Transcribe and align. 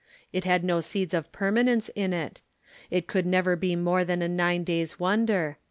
It 0.33 0.45
had 0.45 0.63
no 0.63 0.79
seeds 0.81 1.13
of 1.13 1.31
permanence 1.31 1.89
in 1.93 2.11
it. 2.11 2.41
It 2.89 3.05
could 3.05 3.27
never 3.27 3.55
be 3.55 3.75
more 3.75 4.03
than 4.03 4.23
a 4.23 4.27
nine 4.27 4.63
days' 4.63 4.99
wonder. 4.99 5.57